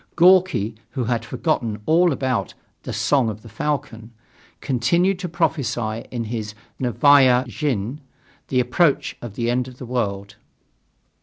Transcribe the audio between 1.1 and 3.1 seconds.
forgotten all about "The